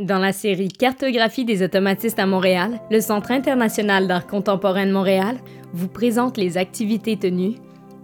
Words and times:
Dans 0.00 0.18
la 0.18 0.32
série 0.32 0.70
Cartographie 0.70 1.44
des 1.44 1.62
automatistes 1.62 2.18
à 2.18 2.26
Montréal, 2.26 2.80
le 2.90 3.00
Centre 3.00 3.30
international 3.30 4.08
d'art 4.08 4.26
contemporain 4.26 4.86
de 4.86 4.92
Montréal 4.92 5.36
vous 5.72 5.86
présente 5.86 6.36
les 6.36 6.58
activités 6.58 7.16
tenues 7.16 7.54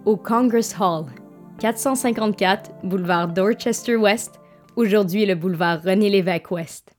au 0.05 0.17
Congress 0.17 0.77
Hall, 0.79 1.07
454 1.59 2.71
boulevard 2.85 3.27
Dorchester 3.33 3.97
West, 3.97 4.39
aujourd'hui 4.77 5.27
le 5.27 5.35
boulevard 5.35 5.83
René 5.83 6.11
Lévesque 6.11 6.53
Ouest. 6.53 6.95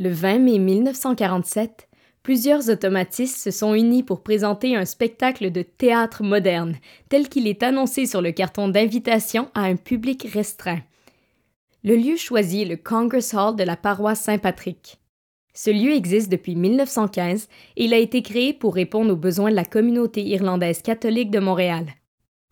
Le 0.00 0.10
20 0.10 0.38
mai 0.40 0.58
1947, 0.58 1.88
plusieurs 2.24 2.70
automatistes 2.70 3.38
se 3.38 3.52
sont 3.52 3.74
unis 3.74 4.02
pour 4.02 4.24
présenter 4.24 4.74
un 4.74 4.84
spectacle 4.84 5.52
de 5.52 5.62
théâtre 5.62 6.24
moderne, 6.24 6.74
tel 7.08 7.28
qu'il 7.28 7.46
est 7.46 7.62
annoncé 7.62 8.06
sur 8.06 8.20
le 8.20 8.32
carton 8.32 8.66
d'invitation 8.66 9.48
à 9.54 9.60
un 9.62 9.76
public 9.76 10.26
restreint. 10.32 10.80
Le 11.84 11.96
lieu 11.96 12.16
choisi 12.16 12.62
est 12.62 12.66
le 12.66 12.76
Congress 12.76 13.34
Hall 13.34 13.56
de 13.56 13.64
la 13.64 13.76
paroisse 13.76 14.20
Saint-Patrick. 14.20 15.00
Ce 15.52 15.68
lieu 15.68 15.92
existe 15.92 16.30
depuis 16.30 16.54
1915 16.54 17.48
et 17.76 17.84
il 17.84 17.92
a 17.92 17.98
été 17.98 18.22
créé 18.22 18.52
pour 18.52 18.74
répondre 18.74 19.12
aux 19.12 19.16
besoins 19.16 19.50
de 19.50 19.56
la 19.56 19.64
communauté 19.64 20.22
irlandaise 20.22 20.80
catholique 20.80 21.32
de 21.32 21.40
Montréal. 21.40 21.86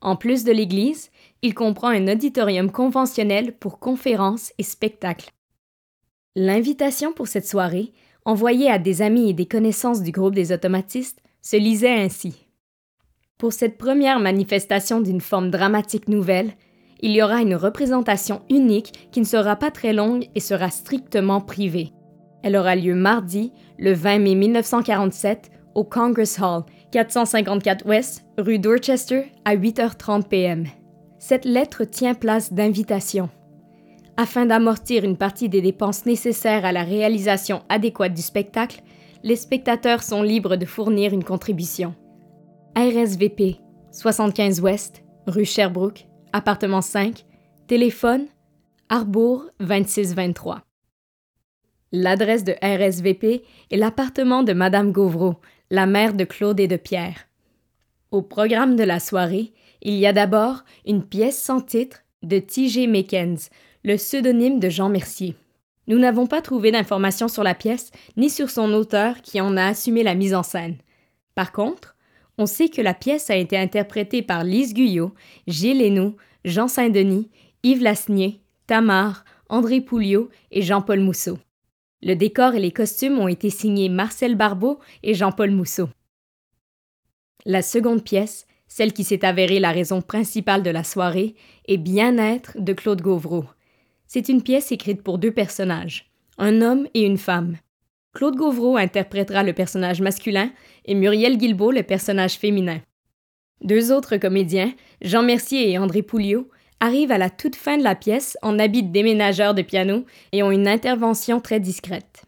En 0.00 0.16
plus 0.16 0.42
de 0.42 0.50
l'église, 0.50 1.10
il 1.42 1.54
comprend 1.54 1.88
un 1.88 2.08
auditorium 2.08 2.72
conventionnel 2.72 3.56
pour 3.56 3.78
conférences 3.78 4.52
et 4.58 4.64
spectacles. 4.64 5.30
L'invitation 6.34 7.12
pour 7.12 7.28
cette 7.28 7.46
soirée, 7.46 7.92
envoyée 8.24 8.68
à 8.68 8.78
des 8.78 9.00
amis 9.00 9.30
et 9.30 9.34
des 9.34 9.46
connaissances 9.46 10.02
du 10.02 10.10
groupe 10.10 10.34
des 10.34 10.50
automatistes, 10.50 11.22
se 11.40 11.56
lisait 11.56 11.88
ainsi. 11.88 12.46
Pour 13.38 13.52
cette 13.52 13.78
première 13.78 14.18
manifestation 14.18 15.00
d'une 15.00 15.20
forme 15.20 15.50
dramatique 15.50 16.08
nouvelle, 16.08 16.52
il 17.02 17.12
y 17.12 17.22
aura 17.22 17.42
une 17.42 17.54
représentation 17.54 18.42
unique 18.50 19.08
qui 19.10 19.20
ne 19.20 19.26
sera 19.26 19.56
pas 19.56 19.70
très 19.70 19.92
longue 19.92 20.26
et 20.34 20.40
sera 20.40 20.70
strictement 20.70 21.40
privée. 21.40 21.92
Elle 22.42 22.56
aura 22.56 22.76
lieu 22.76 22.94
mardi, 22.94 23.52
le 23.78 23.92
20 23.92 24.18
mai 24.18 24.34
1947, 24.34 25.50
au 25.74 25.84
Congress 25.84 26.38
Hall, 26.40 26.64
454 26.90 27.86
Ouest, 27.86 28.24
rue 28.38 28.58
Dorchester, 28.58 29.32
à 29.44 29.56
8h30 29.56 30.28
p.m. 30.28 30.66
Cette 31.18 31.44
lettre 31.44 31.84
tient 31.84 32.14
place 32.14 32.52
d'invitation. 32.52 33.28
Afin 34.16 34.46
d'amortir 34.46 35.04
une 35.04 35.16
partie 35.16 35.48
des 35.48 35.62
dépenses 35.62 36.04
nécessaires 36.06 36.64
à 36.64 36.72
la 36.72 36.82
réalisation 36.82 37.62
adéquate 37.68 38.14
du 38.14 38.22
spectacle, 38.22 38.82
les 39.22 39.36
spectateurs 39.36 40.02
sont 40.02 40.22
libres 40.22 40.56
de 40.56 40.66
fournir 40.66 41.12
une 41.12 41.24
contribution. 41.24 41.94
RSVP 42.76 43.56
75 43.92 44.60
Ouest, 44.60 45.04
rue 45.26 45.44
Sherbrooke, 45.44 46.06
appartement 46.32 46.80
5, 46.80 47.24
téléphone, 47.66 48.26
Arbour 48.88 49.46
2623. 49.60 50.62
L'adresse 51.92 52.44
de 52.44 52.54
RSVP 52.62 53.42
est 53.70 53.76
l'appartement 53.76 54.42
de 54.42 54.52
Madame 54.52 54.92
Gauvreau, 54.92 55.36
la 55.70 55.86
mère 55.86 56.14
de 56.14 56.24
Claude 56.24 56.60
et 56.60 56.68
de 56.68 56.76
Pierre. 56.76 57.26
Au 58.10 58.22
programme 58.22 58.76
de 58.76 58.84
la 58.84 59.00
soirée, 59.00 59.52
il 59.82 59.94
y 59.94 60.06
a 60.06 60.12
d'abord 60.12 60.64
une 60.86 61.04
pièce 61.04 61.40
sans 61.40 61.60
titre 61.60 61.98
de 62.22 62.38
T.G. 62.38 62.86
Meckens, 62.86 63.50
le 63.84 63.96
pseudonyme 63.96 64.60
de 64.60 64.68
Jean 64.68 64.88
Mercier. 64.88 65.36
Nous 65.86 65.98
n'avons 65.98 66.26
pas 66.26 66.42
trouvé 66.42 66.70
d'informations 66.70 67.28
sur 67.28 67.42
la 67.42 67.54
pièce 67.54 67.90
ni 68.16 68.30
sur 68.30 68.50
son 68.50 68.72
auteur 68.72 69.22
qui 69.22 69.40
en 69.40 69.56
a 69.56 69.66
assumé 69.66 70.02
la 70.02 70.14
mise 70.14 70.34
en 70.34 70.42
scène. 70.42 70.76
Par 71.34 71.50
contre, 71.50 71.96
on 72.40 72.46
sait 72.46 72.70
que 72.70 72.80
la 72.80 72.94
pièce 72.94 73.28
a 73.28 73.36
été 73.36 73.58
interprétée 73.58 74.22
par 74.22 74.44
Lise 74.44 74.72
Guyot, 74.72 75.12
Gilles 75.46 75.82
Hainaut, 75.82 76.16
Jean 76.46 76.68
Saint-Denis, 76.68 77.28
Yves 77.62 77.82
Lasnier, 77.82 78.40
Tamar, 78.66 79.26
André 79.50 79.82
Pouliot 79.82 80.30
et 80.50 80.62
Jean-Paul 80.62 81.00
Mousseau. 81.00 81.38
Le 82.02 82.14
décor 82.14 82.54
et 82.54 82.60
les 82.60 82.72
costumes 82.72 83.18
ont 83.18 83.28
été 83.28 83.50
signés 83.50 83.90
Marcel 83.90 84.36
Barbeau 84.36 84.80
et 85.02 85.12
Jean-Paul 85.12 85.50
Mousseau. 85.50 85.90
La 87.44 87.60
seconde 87.60 88.02
pièce, 88.02 88.46
celle 88.68 88.94
qui 88.94 89.04
s'est 89.04 89.24
avérée 89.24 89.60
la 89.60 89.72
raison 89.72 90.00
principale 90.00 90.62
de 90.62 90.70
la 90.70 90.84
soirée, 90.84 91.34
est 91.68 91.76
Bien-être 91.76 92.58
de 92.58 92.72
Claude 92.72 93.02
Gauvreau. 93.02 93.44
C'est 94.06 94.30
une 94.30 94.42
pièce 94.42 94.72
écrite 94.72 95.02
pour 95.02 95.18
deux 95.18 95.32
personnages, 95.32 96.10
un 96.38 96.62
homme 96.62 96.88
et 96.94 97.02
une 97.02 97.18
femme. 97.18 97.58
Claude 98.12 98.36
Gauvreau 98.36 98.76
interprétera 98.76 99.42
le 99.42 99.52
personnage 99.52 100.00
masculin 100.00 100.50
et 100.84 100.94
Muriel 100.94 101.38
Guilbeault 101.38 101.70
le 101.70 101.84
personnage 101.84 102.34
féminin. 102.34 102.80
Deux 103.62 103.92
autres 103.92 104.16
comédiens, 104.16 104.72
Jean 105.00 105.22
Mercier 105.22 105.70
et 105.70 105.78
André 105.78 106.02
Pouliot, 106.02 106.48
arrivent 106.80 107.12
à 107.12 107.18
la 107.18 107.30
toute 107.30 107.56
fin 107.56 107.78
de 107.78 107.84
la 107.84 107.94
pièce 107.94 108.36
en 108.42 108.58
habit 108.58 108.82
de 108.82 108.90
déménageur 108.90 109.54
de 109.54 109.62
piano 109.62 110.04
et 110.32 110.42
ont 110.42 110.50
une 110.50 110.66
intervention 110.66 111.40
très 111.40 111.60
discrète. 111.60 112.24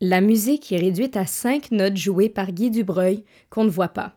La 0.00 0.20
musique 0.20 0.72
est 0.72 0.78
réduite 0.78 1.16
à 1.16 1.26
cinq 1.26 1.70
notes 1.70 1.96
jouées 1.96 2.30
par 2.30 2.50
Guy 2.50 2.70
Dubreuil 2.70 3.22
qu'on 3.50 3.64
ne 3.64 3.70
voit 3.70 3.88
pas. 3.88 4.14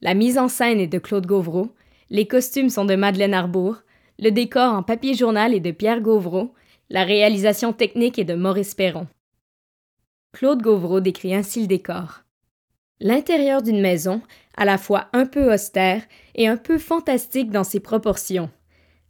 La 0.00 0.14
mise 0.14 0.38
en 0.38 0.48
scène 0.48 0.78
est 0.78 0.86
de 0.86 0.98
Claude 0.98 1.26
Gauvreau, 1.26 1.74
les 2.10 2.28
costumes 2.28 2.68
sont 2.68 2.84
de 2.84 2.94
Madeleine 2.94 3.34
Arbour, 3.34 3.78
le 4.20 4.30
décor 4.30 4.72
en 4.72 4.84
papier 4.84 5.14
journal 5.14 5.54
est 5.54 5.60
de 5.60 5.72
Pierre 5.72 6.00
Gauvreau, 6.00 6.54
la 6.90 7.02
réalisation 7.02 7.72
technique 7.72 8.18
est 8.18 8.24
de 8.24 8.34
Maurice 8.34 8.74
Perron. 8.74 9.08
Claude 10.36 10.60
Gauvreau 10.60 11.00
décrit 11.00 11.34
ainsi 11.34 11.62
le 11.62 11.66
décor. 11.66 12.20
L'intérieur 13.00 13.62
d'une 13.62 13.80
maison, 13.80 14.20
à 14.54 14.66
la 14.66 14.76
fois 14.76 15.08
un 15.14 15.24
peu 15.24 15.50
austère 15.50 16.02
et 16.34 16.46
un 16.46 16.58
peu 16.58 16.76
fantastique 16.76 17.50
dans 17.50 17.64
ses 17.64 17.80
proportions. 17.80 18.50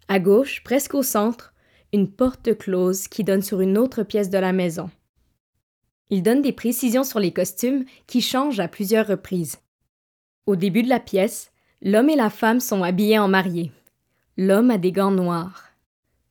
À 0.07 0.21
gauche, 0.21 0.63
presque 0.63 0.95
au 0.95 1.03
centre, 1.03 1.53
une 1.93 2.09
porte 2.09 2.57
close 2.57 3.09
qui 3.09 3.25
donne 3.25 3.43
sur 3.43 3.61
une 3.61 3.77
autre 3.77 4.05
pièce 4.05 4.31
de 4.31 4.39
la 4.39 4.53
maison. 4.53 4.89
Il 6.11 6.23
donne 6.23 6.43
des 6.43 6.53
précisions 6.53 7.03
sur 7.03 7.19
les 7.19 7.33
costumes 7.33 7.85
qui 8.07 8.21
changent 8.21 8.61
à 8.61 8.69
plusieurs 8.69 9.09
reprises. 9.09 9.59
Au 10.47 10.55
début 10.55 10.85
de 10.85 10.89
la 10.89 11.01
pièce, 11.01 11.51
l'homme 11.83 12.09
et 12.09 12.15
la 12.15 12.31
femme 12.31 12.61
sont 12.61 12.85
habillés 12.85 13.19
en 13.19 13.27
mariés. 13.27 13.73
L'homme 14.37 14.71
a 14.71 14.79
des 14.79 14.93
gants 14.93 15.11
noirs. 15.11 15.65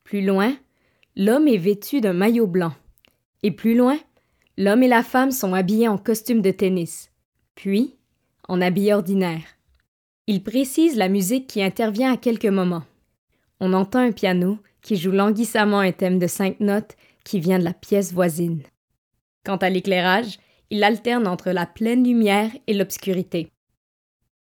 Plus 0.06 0.26
loin, 0.26 0.56
l'homme 1.18 1.50
est 1.50 1.58
vêtu 1.58 2.00
d'un 2.00 2.14
maillot 2.14 2.48
blanc. 2.48 2.72
Et 3.44 3.52
plus 3.52 3.76
loin, 3.76 4.00
L'homme 4.58 4.84
et 4.84 4.88
la 4.88 5.04
femme 5.04 5.32
sont 5.32 5.54
habillés 5.54 5.90
en 5.90 5.98
costume 5.98 6.42
de 6.42 6.52
tennis, 6.52 7.12
puis 7.56 7.98
en 8.48 8.62
habit 8.62 8.94
ordinaire. 8.94 9.44
Il 10.28 10.44
précise 10.44 10.96
la 10.96 11.10
musique 11.10 11.48
qui 11.48 11.62
intervient 11.62 12.14
à 12.14 12.18
quelques 12.18 12.46
moments. 12.46 12.86
On 13.60 13.74
entend 13.74 14.00
un 14.00 14.14
piano 14.14 14.58
qui 14.82 14.96
joue 14.96 15.12
languissamment 15.12 15.80
un 15.80 15.92
thème 15.92 16.20
de 16.20 16.28
cinq 16.28 16.62
notes 16.62 16.96
qui 17.26 17.42
vient 17.42 17.60
de 17.60 17.66
la 17.66 17.74
pièce 17.74 18.14
voisine. 18.14 18.64
Quant 19.46 19.58
à 19.58 19.70
l'éclairage, 19.70 20.40
il 20.70 20.84
alterne 20.86 21.28
entre 21.28 21.52
la 21.52 21.66
pleine 21.66 22.06
lumière 22.06 22.52
et 22.68 22.74
l'obscurité. 22.74 23.52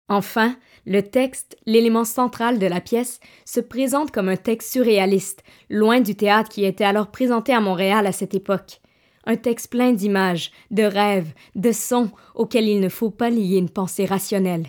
Enfin, 0.09 0.57
le 0.85 1.03
texte, 1.03 1.57
l'élément 1.65 2.03
central 2.03 2.59
de 2.59 2.67
la 2.67 2.81
pièce, 2.81 3.21
se 3.45 3.61
présente 3.61 4.11
comme 4.11 4.27
un 4.27 4.35
texte 4.35 4.73
surréaliste, 4.73 5.41
loin 5.69 6.01
du 6.01 6.15
théâtre 6.15 6.49
qui 6.49 6.65
était 6.65 6.83
alors 6.83 7.11
présenté 7.11 7.53
à 7.53 7.61
Montréal 7.61 8.05
à 8.05 8.11
cette 8.11 8.35
époque 8.35 8.81
un 9.25 9.35
texte 9.35 9.69
plein 9.69 9.93
d'images, 9.93 10.51
de 10.71 10.83
rêves, 10.83 11.33
de 11.55 11.71
sons 11.71 12.11
auxquels 12.35 12.67
il 12.67 12.79
ne 12.79 12.89
faut 12.89 13.11
pas 13.11 13.29
lier 13.29 13.57
une 13.57 13.69
pensée 13.69 14.05
rationnelle. 14.05 14.67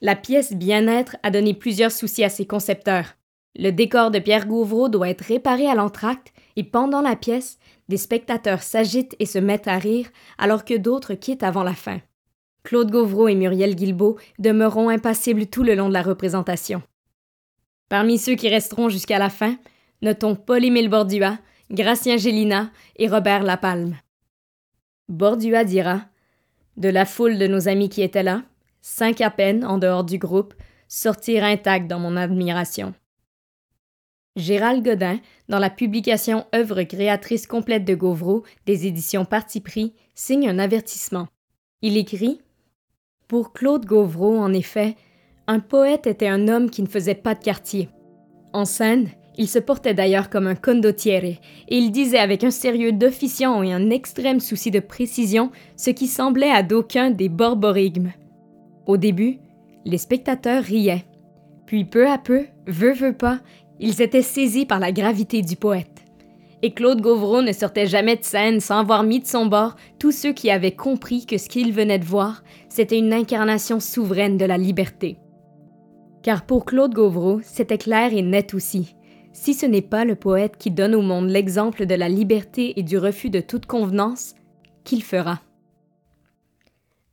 La 0.00 0.16
pièce 0.16 0.52
Bien-être 0.52 1.16
a 1.22 1.30
donné 1.30 1.54
plusieurs 1.54 1.92
soucis 1.92 2.24
à 2.24 2.28
ses 2.28 2.46
concepteurs. 2.46 3.16
Le 3.56 3.70
décor 3.70 4.10
de 4.10 4.18
Pierre 4.18 4.46
Gauvreau 4.46 4.88
doit 4.88 5.08
être 5.08 5.24
réparé 5.24 5.66
à 5.66 5.74
l'entracte 5.74 6.32
et 6.56 6.64
pendant 6.64 7.00
la 7.00 7.16
pièce, 7.16 7.58
des 7.88 7.96
spectateurs 7.96 8.62
s'agitent 8.62 9.16
et 9.18 9.26
se 9.26 9.38
mettent 9.38 9.68
à 9.68 9.78
rire 9.78 10.08
alors 10.38 10.64
que 10.64 10.74
d'autres 10.74 11.14
quittent 11.14 11.42
avant 11.42 11.62
la 11.62 11.74
fin. 11.74 12.00
Claude 12.64 12.90
Gauvreau 12.90 13.28
et 13.28 13.34
Muriel 13.34 13.76
Guilbeault 13.76 14.16
demeureront 14.38 14.88
impassibles 14.88 15.46
tout 15.46 15.62
le 15.62 15.74
long 15.74 15.88
de 15.88 15.94
la 15.94 16.02
représentation. 16.02 16.82
Parmi 17.88 18.18
ceux 18.18 18.34
qui 18.34 18.48
resteront 18.48 18.88
jusqu'à 18.88 19.18
la 19.18 19.28
fin, 19.28 19.56
notons 20.02 20.34
Paul-Émile 20.34 20.88
Bordua, 20.88 21.38
Gracien 21.74 22.16
Gélina 22.16 22.70
et 22.96 23.08
Robert 23.08 23.42
Lapalme. 23.42 23.96
Bordua 25.08 25.64
dira 25.64 26.02
De 26.76 26.88
la 26.88 27.04
foule 27.04 27.36
de 27.36 27.48
nos 27.48 27.66
amis 27.66 27.88
qui 27.88 28.02
étaient 28.02 28.22
là, 28.22 28.42
cinq 28.80 29.20
à 29.20 29.30
peine, 29.30 29.64
en 29.64 29.78
dehors 29.78 30.04
du 30.04 30.18
groupe, 30.18 30.54
sortirent 30.86 31.42
intacts 31.42 31.88
dans 31.88 31.98
mon 31.98 32.16
admiration. 32.16 32.94
Gérald 34.36 34.84
Godin, 34.84 35.18
dans 35.48 35.58
la 35.58 35.68
publication 35.68 36.46
Œuvre 36.54 36.84
créatrice 36.84 37.48
complète 37.48 37.84
de 37.84 37.96
Gauvreau 37.96 38.44
des 38.66 38.86
éditions 38.86 39.24
Parti 39.24 39.60
pris, 39.60 39.94
signe 40.14 40.48
un 40.48 40.60
avertissement. 40.60 41.26
Il 41.82 41.96
écrit 41.96 42.40
Pour 43.26 43.52
Claude 43.52 43.84
Gauvreau, 43.84 44.38
en 44.38 44.52
effet, 44.52 44.94
un 45.48 45.58
poète 45.58 46.06
était 46.06 46.28
un 46.28 46.46
homme 46.46 46.70
qui 46.70 46.82
ne 46.82 46.88
faisait 46.88 47.16
pas 47.16 47.34
de 47.34 47.42
quartier. 47.42 47.88
En 48.52 48.64
scène, 48.64 49.10
il 49.36 49.48
se 49.48 49.58
portait 49.58 49.94
d'ailleurs 49.94 50.30
comme 50.30 50.46
un 50.46 50.54
condottiere, 50.54 51.24
et 51.68 51.76
il 51.76 51.90
disait 51.90 52.18
avec 52.18 52.44
un 52.44 52.50
sérieux 52.50 52.92
d'officiant 52.92 53.62
et 53.62 53.72
un 53.72 53.90
extrême 53.90 54.40
souci 54.40 54.70
de 54.70 54.80
précision 54.80 55.50
ce 55.76 55.90
qui 55.90 56.06
semblait 56.06 56.50
à 56.50 56.62
d'aucuns 56.62 57.10
des 57.10 57.28
borborigmes. 57.28 58.12
Au 58.86 58.96
début, 58.96 59.38
les 59.84 59.98
spectateurs 59.98 60.62
riaient. 60.62 61.04
Puis 61.66 61.84
peu 61.84 62.08
à 62.08 62.18
peu, 62.18 62.44
veut 62.66 62.92
veut 62.92 63.12
pas, 63.12 63.40
ils 63.80 64.02
étaient 64.02 64.22
saisis 64.22 64.66
par 64.66 64.78
la 64.78 64.92
gravité 64.92 65.42
du 65.42 65.56
poète. 65.56 66.04
et 66.62 66.72
Claude 66.72 67.02
Gauvreau 67.02 67.42
ne 67.42 67.52
sortait 67.52 67.86
jamais 67.86 68.16
de 68.16 68.24
scène 68.24 68.60
sans 68.60 68.78
avoir 68.78 69.02
mis 69.02 69.20
de 69.20 69.26
son 69.26 69.44
bord 69.44 69.76
tous 69.98 70.12
ceux 70.12 70.32
qui 70.32 70.50
avaient 70.50 70.74
compris 70.74 71.26
que 71.26 71.36
ce 71.36 71.48
qu'ils 71.50 71.72
venaient 71.72 71.98
de 71.98 72.06
voir, 72.06 72.42
c'était 72.70 72.98
une 72.98 73.12
incarnation 73.12 73.80
souveraine 73.80 74.38
de 74.38 74.46
la 74.46 74.56
liberté. 74.56 75.18
Car 76.22 76.46
pour 76.46 76.64
Claude 76.64 76.94
Gauvreau, 76.94 77.40
c'était 77.42 77.76
clair 77.76 78.14
et 78.14 78.22
net 78.22 78.54
aussi. 78.54 78.96
Si 79.34 79.52
ce 79.52 79.66
n'est 79.66 79.82
pas 79.82 80.06
le 80.06 80.14
poète 80.14 80.56
qui 80.56 80.70
donne 80.70 80.94
au 80.94 81.02
monde 81.02 81.28
l'exemple 81.28 81.84
de 81.86 81.96
la 81.96 82.08
liberté 82.08 82.78
et 82.78 82.84
du 82.84 82.96
refus 82.96 83.30
de 83.30 83.40
toute 83.40 83.66
convenance, 83.66 84.36
qu'il 84.84 85.02
fera. 85.02 85.40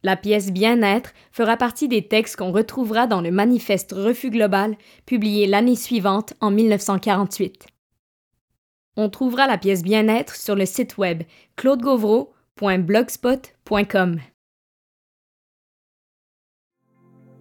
La 0.03 0.15
pièce 0.15 0.51
Bien-être 0.51 1.13
fera 1.31 1.57
partie 1.57 1.87
des 1.87 2.07
textes 2.07 2.35
qu'on 2.35 2.51
retrouvera 2.51 3.07
dans 3.07 3.21
le 3.21 3.31
manifeste 3.31 3.91
Refus 3.91 4.29
global, 4.29 4.77
publié 5.05 5.47
l'année 5.47 5.75
suivante 5.75 6.35
en 6.41 6.51
1948. 6.51 7.65
On 8.97 9.09
trouvera 9.09 9.47
la 9.47 9.57
pièce 9.57 9.81
Bien-être 9.81 10.35
sur 10.35 10.53
le 10.55 10.67
site 10.67 10.99
web 10.99 11.23
claudegauvreau.blogspot.com. 11.55 14.19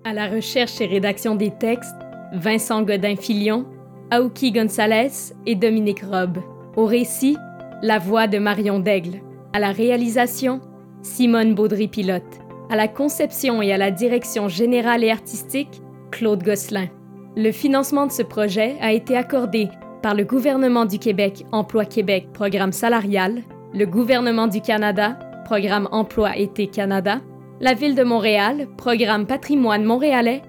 À 0.05 0.15
la 0.15 0.29
recherche 0.29 0.81
et 0.81 0.87
rédaction 0.87 1.35
des 1.35 1.50
textes, 1.50 1.97
Vincent 2.33 2.83
Godin-Filion, 2.83 3.67
Aoki 4.12 4.51
Gonzalez 4.51 5.33
et 5.47 5.55
Dominique 5.55 6.03
Robb. 6.03 6.39
Au 6.77 6.85
récit, 6.85 7.37
la 7.81 7.99
voix 7.99 8.27
de 8.27 8.39
Marion 8.39 8.81
Daigle. 8.81 9.21
À 9.53 9.61
la 9.61 9.71
réalisation, 9.71 10.61
Simone 11.03 11.55
Baudry-Pilote. 11.55 12.41
À 12.71 12.77
la 12.77 12.89
conception 12.89 13.62
et 13.62 13.73
à 13.73 13.79
la 13.79 13.93
direction 13.93 14.49
générale 14.49 15.05
et 15.05 15.12
artistique, 15.12 15.81
Claude 16.11 16.43
Gosselin. 16.43 16.89
Le 17.37 17.53
financement 17.53 18.09
de 18.09 18.12
ce 18.12 18.23
projet 18.23 18.77
a 18.81 18.93
été 18.93 19.17
accordé 19.17 19.69
par 20.03 20.17
le 20.17 20.25
gouvernement 20.25 20.87
du 20.87 20.99
Québec 20.99 21.47
Emploi 21.53 21.85
Québec 21.85 22.29
Programme 22.33 22.73
salarial, 22.73 23.43
le 23.73 23.87
gouvernement 23.87 24.49
du 24.49 24.61
Canada 24.61 25.21
Programme 25.45 25.89
Emploi 25.93 26.37
Été 26.37 26.67
Canada, 26.67 27.21
la 27.61 27.75
Ville 27.75 27.95
de 27.95 28.03
Montréal 28.03 28.67
Programme 28.77 29.27
Patrimoine 29.27 29.85
montréalais 29.85 30.43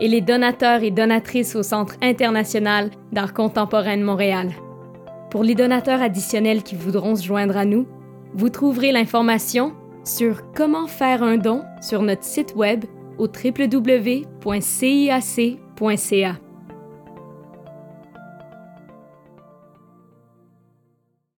et 0.00 0.08
les 0.08 0.20
donateurs 0.20 0.82
et 0.82 0.90
donatrices 0.90 1.56
au 1.56 1.62
Centre 1.62 1.96
international 2.02 2.90
d'art 3.12 3.34
contemporain 3.34 3.96
de 3.96 4.04
Montréal. 4.04 4.50
Pour 5.30 5.44
les 5.44 5.54
donateurs 5.54 6.02
additionnels 6.02 6.62
qui 6.62 6.74
voudront 6.74 7.16
se 7.16 7.24
joindre 7.24 7.56
à 7.56 7.64
nous, 7.64 7.86
vous 8.34 8.50
trouverez 8.50 8.92
l'information 8.92 9.72
sur 10.04 10.52
comment 10.52 10.86
faire 10.86 11.22
un 11.22 11.36
don 11.36 11.62
sur 11.80 12.02
notre 12.02 12.24
site 12.24 12.54
web 12.56 12.84
au 13.18 13.26
www.ciac.ca. 13.26 14.38